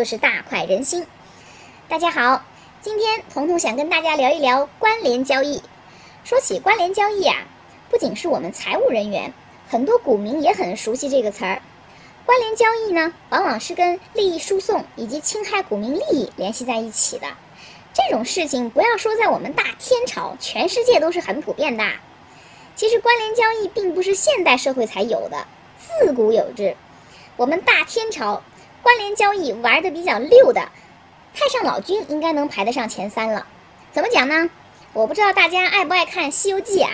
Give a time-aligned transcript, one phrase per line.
[0.00, 1.06] 就是大快人心。
[1.86, 2.42] 大家好，
[2.80, 5.62] 今天彤彤想跟大家聊一聊关联交易。
[6.24, 7.36] 说起关联交易啊，
[7.90, 9.34] 不仅是我们财务人员，
[9.68, 11.60] 很多股民也很熟悉这个词儿。
[12.24, 17.26] 关联交易呢，往往是跟利益输送以及侵害股民利益联系在一起的。
[17.92, 21.84] 这种事情不要说在我们大天朝，全世界都是很普遍的。
[22.74, 25.46] 其实关联交易并不是现代社会才有的，
[25.78, 26.74] 自古有之。
[27.36, 28.42] 我们大天朝
[28.82, 30.68] 关联交易玩的比较溜的，
[31.34, 33.46] 太上老君应该能排得上前三了。
[33.92, 34.50] 怎么讲呢？
[34.92, 36.90] 我不知道大家爱不爱看《西游记》啊？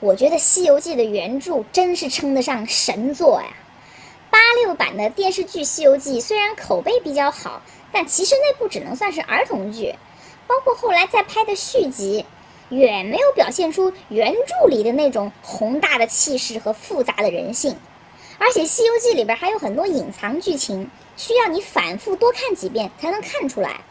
[0.00, 3.48] 我觉得《西游记》的原著真是称得上神作呀。
[4.30, 9.94] 八六版的电视剧《西游记》虽然口碑比较好，但其实那部只能算是儿童剧。
[10.46, 12.24] 包括后来再拍的续集，
[12.70, 17.76] 远没有表现出原著里的那种宏大的气势和复杂的人性。
[18.40, 23.82] 而且《西游记》里边还有很多隐藏剧情，需要你反复多看几遍才能看出来。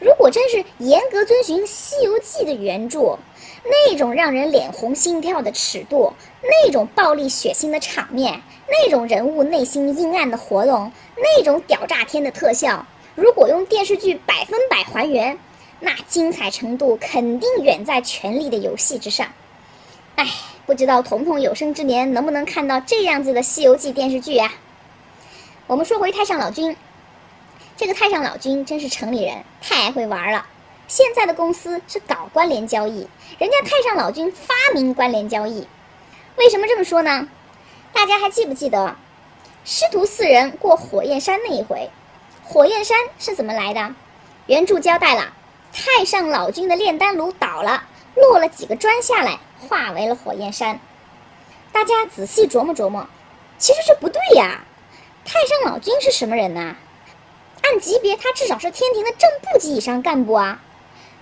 [0.00, 3.16] 如果真是严格遵循《西游记》的原著，
[3.64, 6.12] 那种让人脸红心跳的尺度，
[6.42, 12.84] 那种暴力血腥的场面，那种人物内心阴暗的活动，那种屌炸天的特效，
[13.14, 15.38] 如果用电视剧百分百还原，
[15.78, 19.28] 那精彩程度肯定远在《权力的游戏》之上。
[20.16, 20.26] 哎，
[20.66, 24.52] 不知道彤彤有生之年能不能看到这样子的《西游记》电视剧啊？
[25.68, 26.76] 我们说回太上老君。
[27.76, 30.44] 这个太上老君真是城里人，太会玩了。
[30.88, 33.06] 现在的公司是搞关联交易，
[33.38, 35.68] 人家太上老君发明关联交易。
[36.36, 37.28] 为什么这么说呢？
[37.92, 38.96] 大家还记不记得
[39.64, 41.90] 师徒四人过火焰山那一回？
[42.42, 43.94] 火焰山是怎么来的？
[44.46, 45.32] 原著交代了，
[45.72, 47.84] 太上老君的炼丹炉倒了，
[48.16, 50.80] 落了几个砖下来，化为了火焰山。
[51.72, 53.06] 大家仔细琢磨琢磨，
[53.58, 54.64] 其实这不对呀。
[55.24, 56.76] 太上老君是什么人呢？
[57.62, 60.60] 按级别，他至少是天庭的正部级以上干部啊！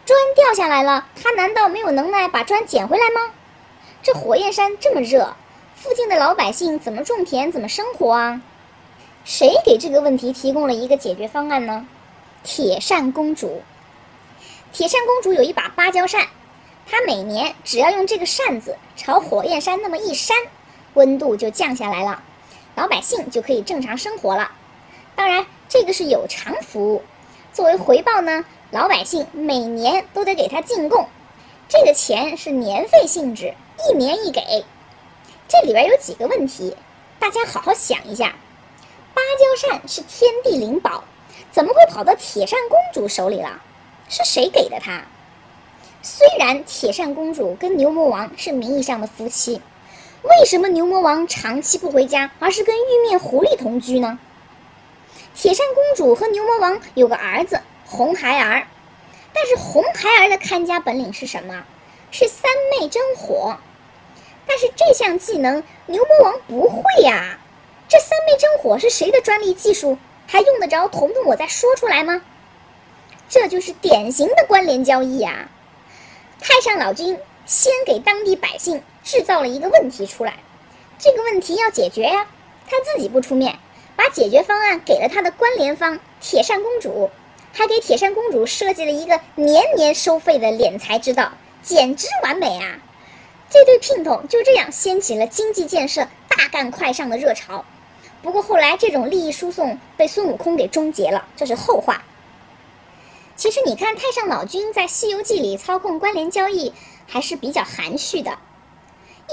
[0.05, 3.33] 砖掉下来了，他难道没有能耐把砖捡回来吗？
[4.03, 5.35] 这火焰山这么热，
[5.75, 8.43] 附近的老百姓怎么种田、怎么生活啊？
[9.25, 11.87] 谁给这个问题提供了一个解决方案呢？
[12.43, 13.63] 铁扇公主。
[14.71, 16.27] 铁扇公主有一把芭蕉扇，
[16.97, 20.37] 他每年只要用这个扇子朝火焰山那么一扇，
[20.95, 22.23] 温度就降下来了，
[22.77, 24.53] 老百姓就可以正常生活了。
[25.17, 25.45] 当然。
[25.67, 27.03] 这个是有偿服务，
[27.53, 31.09] 作为回报呢，老百姓每年都得给他进贡，
[31.69, 33.55] 这个钱是年费性质，
[33.89, 34.41] 一年一给。
[35.49, 36.77] 这里边有几个问题，
[37.19, 38.37] 大家好好想一下。
[39.15, 41.03] 芭蕉扇是天地灵宝，
[41.51, 43.61] 怎么会跑到铁扇公主手里了？
[44.09, 45.03] 是谁给的他？
[46.07, 49.63] 虽然铁扇公主跟牛魔王是名义上的夫妻，
[50.23, 54.19] 为什么牛魔王长期不回家，而是跟玉面狐狸同居呢？
[55.35, 58.67] 铁扇公主和牛魔王有个儿子红孩儿，
[59.33, 61.65] 但是红孩儿的看家本领是什么？
[62.11, 63.57] 是三昧真火。
[64.47, 67.39] 但是这项技能牛魔王不会呀。
[67.89, 69.97] 这三昧真火是谁的专利技术？
[70.27, 72.21] 还用得着彤彤我再说出来吗？
[73.31, 75.49] 这就是典型的关联交易呀。
[76.47, 80.35] 太上老君先给当地百姓制造了一个问题出来，
[80.99, 82.27] 这个问题要解决呀，
[82.69, 83.59] 他自己不出面。
[83.97, 87.11] 把解决方案给了他的关联方铁扇公主，
[87.55, 92.77] 还给铁扇公主设计了一个年年收费的敛财之道，简直完美啊！
[93.49, 97.65] 这对姘头就这样掀起了经济建设大干快上的热潮。
[98.21, 102.03] 不过后来这种利益输送被孙悟空给终结了，这是后话。
[103.37, 106.73] 其实你看太上老君在《西游记》里操控关联交易
[107.07, 108.39] 还是比较含蓄的，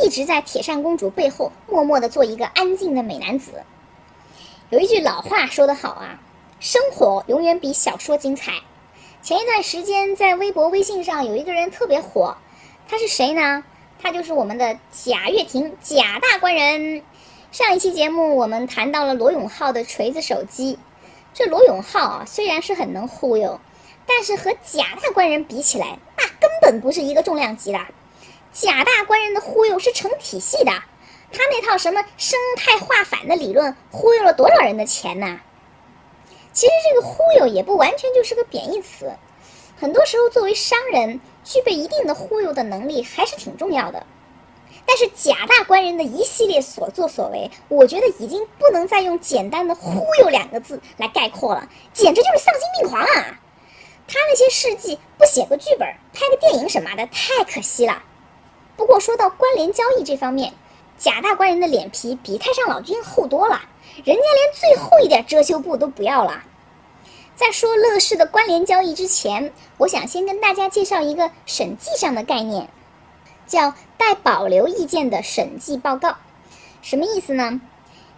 [0.04, 3.64] 一直在铁扇公主背后默默地做一个安静的美男子。
[4.70, 6.20] 有一句老话说得好啊，
[6.60, 8.54] 生活永远比小说精彩。
[9.22, 12.38] 前一段时间在微博、微信上有一个人特别火，
[12.88, 13.64] 他是谁呢？
[14.02, 17.04] 他就是我们的贾跃亭，贾大官人。
[17.52, 20.80] 上一期节目我们谈到了罗永浩的锤子手机，
[21.36, 23.60] 这罗永浩啊虽然是很能忽悠，
[24.06, 27.80] 但是和贾大官人比起来，那根本不是一个重量级的。
[28.52, 30.72] 贾大官人的忽悠是成体系的。
[31.34, 35.40] 他那套什么生态化反的理论，忽悠了多少人的钱呢？
[36.52, 39.10] 其实这个忽悠也不完全就是个贬义词，
[39.80, 44.06] 很多时候作为商人，具备一定的忽悠的能力还是挺重要的。
[44.86, 53.40] 但是贾大官人的一系列所作所为，我觉得已经不能再用简单的忽悠两个字来概括了，简直就是丧心病狂啊！
[54.14, 58.04] 他那些事迹不写个剧本，拍个电影什么的，太可惜了。
[58.76, 60.54] 不过说到关联交易这方面，
[60.98, 63.62] 贾大官人的脸皮比太上老君厚多了，
[64.04, 66.44] 人家连最后一点遮羞布都不要了。
[67.36, 72.68] 在说乐视的关联交易之前，我想先跟大家介绍一个审计上的概念，
[73.48, 76.18] 叫带保留意见的审计报告。
[76.82, 77.62] 什么意思呢？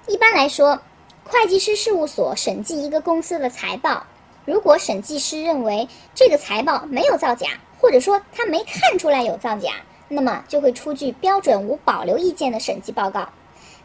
[0.08, 0.82] 一般来说，
[1.24, 4.08] 会计师事务所审计一个公司的财报，
[4.46, 7.48] 如果审计师认为这个财报没有造假，
[7.80, 9.72] 或者说他没看出来有造假，
[10.10, 13.30] 那么就会出具标准无保留意见的审计报告。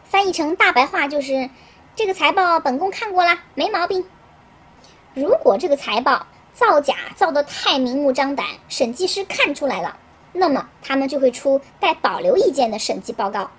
[0.03, 1.49] 翻译成大白话就是，
[1.95, 4.05] 这个财报本宫看过了，没毛病。
[5.13, 9.97] 如果这个财报造假造得太明目张胆，审计师看出来了，
[10.33, 13.49] 那么他们就会出带保留意见的审计报告。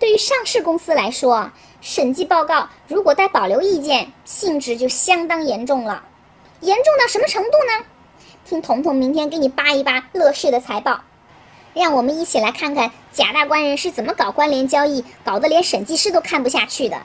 [0.00, 6.02] 对于上市公司来说，审计报告如果带保留意见，性质就相当严重了。
[6.60, 7.86] 严重到什么程度呢？
[8.44, 11.00] 听彤彤明天给你扒一扒乐视的财报，
[11.74, 16.98] 让我们一起来看看贾大官人是怎么搞关联交易，搞得连审计师都看不下去的。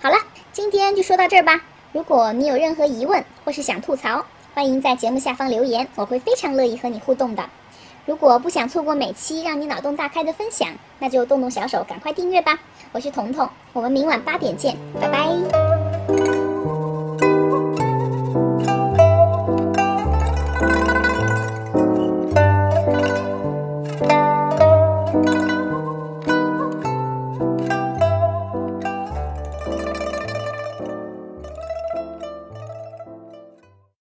[0.00, 0.16] 好了，
[0.52, 1.62] 今天就说到这儿吧。
[1.92, 7.48] 如果你有任何疑问或是想吐槽，欢迎在节目下方留言，我会非常乐意和你互动的。
[8.04, 10.68] 如果不想错过每期让你脑洞大开的分享，
[10.98, 12.58] 那就动动小手，赶快订阅吧。
[12.92, 15.73] 我是彤彤，我们明晚八点见，拜拜。